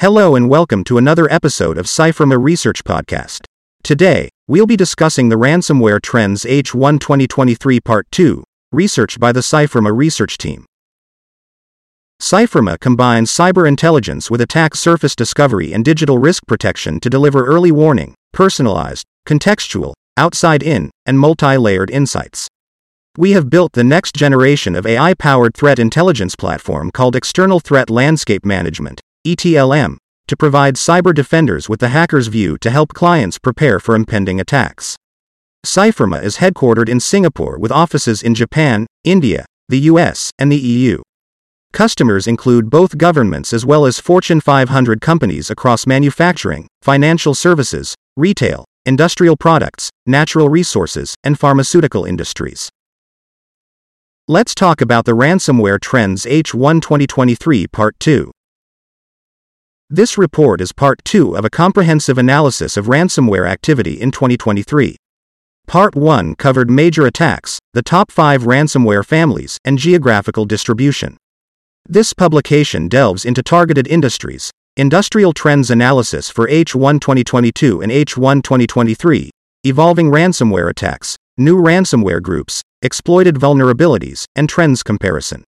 Hello 0.00 0.34
and 0.34 0.48
welcome 0.48 0.82
to 0.84 0.96
another 0.96 1.30
episode 1.30 1.76
of 1.76 1.84
Cyfirma 1.84 2.42
Research 2.42 2.84
Podcast. 2.84 3.44
Today, 3.82 4.30
we'll 4.48 4.64
be 4.64 4.74
discussing 4.74 5.28
the 5.28 5.36
Ransomware 5.36 6.00
Trends 6.00 6.44
H1 6.44 6.98
2023 7.00 7.80
Part 7.80 8.10
2, 8.10 8.42
research 8.72 9.20
by 9.20 9.30
the 9.30 9.40
Cyfirma 9.40 9.94
research 9.94 10.38
team. 10.38 10.64
Cyfirma 12.18 12.80
combines 12.80 13.30
cyber 13.30 13.68
intelligence 13.68 14.30
with 14.30 14.40
attack 14.40 14.74
surface 14.74 15.14
discovery 15.14 15.74
and 15.74 15.84
digital 15.84 16.16
risk 16.16 16.46
protection 16.46 16.98
to 17.00 17.10
deliver 17.10 17.44
early 17.44 17.70
warning, 17.70 18.14
personalized, 18.32 19.04
contextual, 19.28 19.92
outside 20.16 20.62
in, 20.62 20.90
and 21.04 21.18
multi 21.18 21.58
layered 21.58 21.90
insights. 21.90 22.48
We 23.18 23.32
have 23.32 23.50
built 23.50 23.72
the 23.74 23.84
next 23.84 24.14
generation 24.14 24.74
of 24.76 24.86
AI 24.86 25.12
powered 25.12 25.54
threat 25.54 25.78
intelligence 25.78 26.36
platform 26.36 26.90
called 26.90 27.14
External 27.14 27.60
Threat 27.60 27.90
Landscape 27.90 28.46
Management 28.46 29.02
ETLM, 29.26 29.96
to 30.26 30.36
provide 30.36 30.76
cyber 30.76 31.14
defenders 31.14 31.68
with 31.68 31.80
the 31.80 31.88
hacker's 31.88 32.28
view 32.28 32.56
to 32.58 32.70
help 32.70 32.94
clients 32.94 33.38
prepare 33.38 33.80
for 33.80 33.94
impending 33.94 34.40
attacks. 34.40 34.96
Cyfirma 35.66 36.22
is 36.22 36.38
headquartered 36.38 36.88
in 36.88 37.00
Singapore 37.00 37.58
with 37.58 37.70
offices 37.70 38.22
in 38.22 38.34
Japan, 38.34 38.86
India, 39.04 39.44
the 39.68 39.80
US, 39.90 40.30
and 40.38 40.50
the 40.50 40.56
EU. 40.56 41.02
Customers 41.72 42.26
include 42.26 42.70
both 42.70 42.98
governments 42.98 43.52
as 43.52 43.66
well 43.66 43.86
as 43.86 44.00
Fortune 44.00 44.40
500 44.40 45.00
companies 45.00 45.50
across 45.50 45.86
manufacturing, 45.86 46.66
financial 46.82 47.34
services, 47.34 47.94
retail, 48.16 48.64
industrial 48.86 49.36
products, 49.36 49.90
natural 50.06 50.48
resources, 50.48 51.14
and 51.22 51.38
pharmaceutical 51.38 52.04
industries. 52.04 52.70
Let's 54.26 54.54
talk 54.54 54.80
about 54.80 55.04
the 55.04 55.12
ransomware 55.12 55.80
trends 55.80 56.24
H1 56.24 56.80
2023 56.82 57.66
Part 57.66 57.98
2. 58.00 58.30
This 59.92 60.16
report 60.16 60.60
is 60.60 60.70
part 60.70 61.04
2 61.04 61.36
of 61.36 61.44
a 61.44 61.50
comprehensive 61.50 62.16
analysis 62.16 62.76
of 62.76 62.86
ransomware 62.86 63.50
activity 63.50 64.00
in 64.00 64.12
2023. 64.12 64.94
Part 65.66 65.96
1 65.96 66.36
covered 66.36 66.70
major 66.70 67.06
attacks, 67.06 67.58
the 67.72 67.82
top 67.82 68.12
5 68.12 68.44
ransomware 68.44 69.04
families, 69.04 69.58
and 69.64 69.78
geographical 69.78 70.44
distribution. 70.44 71.16
This 71.88 72.12
publication 72.12 72.86
delves 72.86 73.24
into 73.24 73.42
targeted 73.42 73.88
industries, 73.88 74.52
industrial 74.76 75.32
trends 75.32 75.72
analysis 75.72 76.30
for 76.30 76.46
H1 76.46 77.00
2022 77.00 77.82
and 77.82 77.90
H1 77.90 78.44
2023, 78.44 79.30
evolving 79.64 80.08
ransomware 80.08 80.70
attacks, 80.70 81.16
new 81.36 81.60
ransomware 81.60 82.22
groups, 82.22 82.62
exploited 82.80 83.34
vulnerabilities, 83.34 84.22
and 84.36 84.48
trends 84.48 84.84
comparison. 84.84 85.42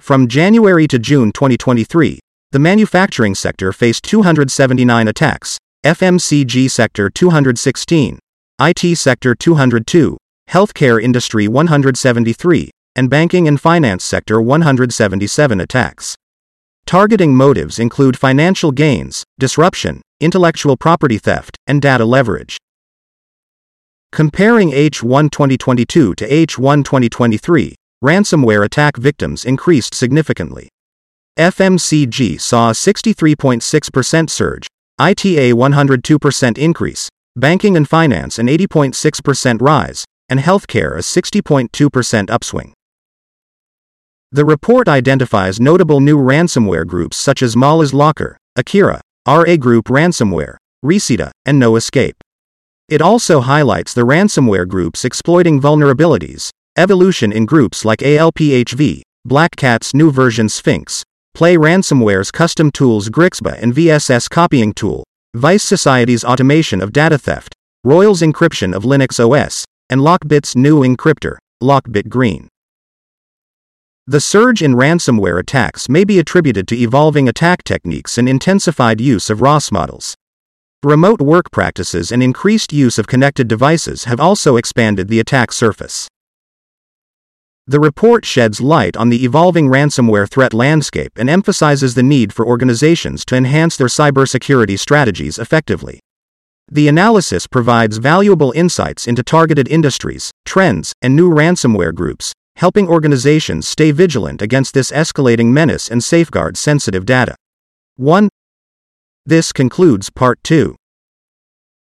From 0.00 0.26
January 0.26 0.88
to 0.88 0.98
June 0.98 1.32
2023, 1.32 2.20
the 2.54 2.60
manufacturing 2.60 3.34
sector 3.34 3.72
faced 3.72 4.04
279 4.04 5.08
attacks, 5.08 5.58
FMCG 5.84 6.70
sector 6.70 7.10
216, 7.10 8.20
IT 8.60 8.96
sector 8.96 9.34
202, 9.34 10.16
healthcare 10.48 11.02
industry 11.02 11.48
173, 11.48 12.70
and 12.94 13.10
banking 13.10 13.48
and 13.48 13.60
finance 13.60 14.04
sector 14.04 14.40
177 14.40 15.60
attacks. 15.60 16.14
Targeting 16.86 17.34
motives 17.34 17.80
include 17.80 18.16
financial 18.16 18.70
gains, 18.70 19.24
disruption, 19.36 20.00
intellectual 20.20 20.76
property 20.76 21.18
theft, 21.18 21.56
and 21.66 21.82
data 21.82 22.04
leverage. 22.04 22.56
Comparing 24.12 24.70
H1 24.70 25.28
2022 25.32 26.14
to 26.14 26.28
H1 26.28 26.84
2023, 26.84 27.74
ransomware 28.04 28.64
attack 28.64 28.96
victims 28.96 29.44
increased 29.44 29.92
significantly. 29.92 30.68
FMCG 31.38 32.40
saw 32.40 32.70
a 32.70 32.74
63.6% 32.74 34.30
surge, 34.30 34.68
ITA 35.00 35.52
102% 35.52 36.58
increase, 36.58 37.08
banking 37.34 37.76
and 37.76 37.88
finance 37.88 38.38
an 38.38 38.46
80.6% 38.46 39.60
rise, 39.60 40.04
and 40.28 40.38
healthcare 40.38 40.94
a 40.94 41.00
60.2% 41.00 42.30
upswing. 42.30 42.72
The 44.30 44.44
report 44.44 44.88
identifies 44.88 45.60
notable 45.60 45.98
new 45.98 46.18
ransomware 46.18 46.86
groups 46.86 47.16
such 47.16 47.42
as 47.42 47.56
Malas 47.56 47.92
Locker, 47.92 48.36
Akira, 48.54 49.00
RA 49.26 49.56
Group 49.56 49.86
Ransomware, 49.86 50.56
Rhysida, 50.84 51.32
and 51.44 51.58
No 51.58 51.74
Escape. 51.74 52.22
It 52.88 53.02
also 53.02 53.40
highlights 53.40 53.92
the 53.92 54.02
ransomware 54.06 54.68
groups 54.68 55.04
exploiting 55.04 55.60
vulnerabilities, 55.60 56.50
evolution 56.76 57.32
in 57.32 57.44
groups 57.44 57.84
like 57.84 58.00
ALPHV, 58.00 59.02
Black 59.24 59.56
Cat's 59.56 59.94
new 59.94 60.12
version 60.12 60.48
Sphynx, 60.48 61.02
Play 61.34 61.56
Ransomware's 61.56 62.30
custom 62.30 62.70
tools 62.70 63.08
Grixba 63.08 63.60
and 63.60 63.74
VSS 63.74 64.30
copying 64.30 64.72
tool, 64.72 65.02
Vice 65.34 65.64
Society's 65.64 66.22
automation 66.22 66.80
of 66.80 66.92
data 66.92 67.18
theft, 67.18 67.56
Royal's 67.82 68.22
encryption 68.22 68.72
of 68.72 68.84
Linux 68.84 69.18
OS, 69.18 69.64
and 69.90 70.00
Lockbit's 70.00 70.54
new 70.54 70.82
encryptor, 70.82 71.38
Lockbit 71.60 72.08
Green. 72.08 72.48
The 74.06 74.20
surge 74.20 74.62
in 74.62 74.74
ransomware 74.74 75.40
attacks 75.40 75.88
may 75.88 76.04
be 76.04 76.20
attributed 76.20 76.68
to 76.68 76.78
evolving 76.78 77.28
attack 77.28 77.64
techniques 77.64 78.16
and 78.16 78.28
intensified 78.28 79.00
use 79.00 79.28
of 79.28 79.40
RaaS 79.40 79.72
models. 79.72 80.14
Remote 80.84 81.20
work 81.20 81.50
practices 81.50 82.12
and 82.12 82.22
increased 82.22 82.72
use 82.72 82.96
of 82.96 83.08
connected 83.08 83.48
devices 83.48 84.04
have 84.04 84.20
also 84.20 84.56
expanded 84.56 85.08
the 85.08 85.18
attack 85.18 85.50
surface. 85.50 86.06
The 87.66 87.80
report 87.80 88.26
sheds 88.26 88.60
light 88.60 88.94
on 88.94 89.08
the 89.08 89.24
evolving 89.24 89.68
ransomware 89.68 90.28
threat 90.28 90.52
landscape 90.52 91.12
and 91.16 91.30
emphasizes 91.30 91.94
the 91.94 92.02
need 92.02 92.30
for 92.30 92.46
organizations 92.46 93.24
to 93.24 93.36
enhance 93.36 93.78
their 93.78 93.86
cybersecurity 93.86 94.78
strategies 94.78 95.38
effectively. 95.38 96.00
The 96.70 96.88
analysis 96.88 97.46
provides 97.46 97.96
valuable 97.96 98.52
insights 98.52 99.06
into 99.06 99.22
targeted 99.22 99.66
industries, 99.68 100.30
trends, 100.44 100.92
and 101.00 101.16
new 101.16 101.30
ransomware 101.30 101.94
groups, 101.94 102.34
helping 102.56 102.86
organizations 102.86 103.66
stay 103.66 103.92
vigilant 103.92 104.42
against 104.42 104.74
this 104.74 104.90
escalating 104.90 105.46
menace 105.46 105.90
and 105.90 106.04
safeguard 106.04 106.58
sensitive 106.58 107.06
data. 107.06 107.34
1. 107.96 108.28
This 109.24 109.52
concludes 109.52 110.10
Part 110.10 110.38
2. 110.44 110.76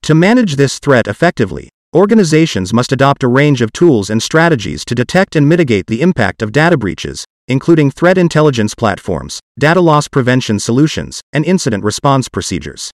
To 0.02 0.16
manage 0.16 0.56
this 0.56 0.80
threat 0.80 1.06
effectively, 1.06 1.70
Organizations 1.96 2.72
must 2.72 2.92
adopt 2.92 3.24
a 3.24 3.28
range 3.28 3.64
of 3.64 3.74
tools 3.74 4.12
and 4.12 4.22
strategies 4.22 4.86
to 4.86 4.94
detect 4.94 5.36
and 5.36 5.50
mitigate 5.50 5.88
the 5.88 6.04
impact 6.04 6.44
of 6.44 6.52
data 6.52 6.78
breaches, 6.78 7.26
including 7.48 7.90
threat 7.90 8.16
intelligence 8.16 8.76
platforms, 8.76 9.40
data 9.58 9.82
loss 9.82 10.08
prevention 10.08 10.60
solutions, 10.60 11.20
and 11.34 11.44
incident 11.44 11.84
response 11.84 12.30
procedures. 12.30 12.92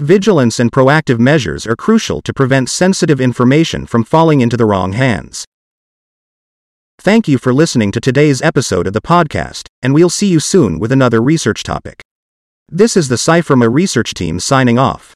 Vigilance 0.00 0.60
and 0.60 0.70
proactive 0.70 1.18
measures 1.18 1.66
are 1.66 1.74
crucial 1.74 2.22
to 2.22 2.32
prevent 2.32 2.70
sensitive 2.70 3.20
information 3.20 3.84
from 3.84 4.04
falling 4.04 4.40
into 4.40 4.56
the 4.56 4.64
wrong 4.64 4.92
hands. 4.92 5.44
Thank 7.00 7.26
you 7.26 7.36
for 7.36 7.52
listening 7.52 7.90
to 7.90 8.00
today's 8.00 8.40
episode 8.42 8.86
of 8.86 8.92
the 8.92 9.00
podcast, 9.00 9.66
and 9.82 9.92
we'll 9.92 10.08
see 10.08 10.28
you 10.28 10.38
soon 10.38 10.78
with 10.78 10.92
another 10.92 11.20
research 11.20 11.64
topic. 11.64 12.00
This 12.68 12.96
is 12.96 13.08
the 13.08 13.16
Cyfirma 13.16 13.68
research 13.72 14.14
team 14.14 14.38
signing 14.38 14.78
off. 14.78 15.14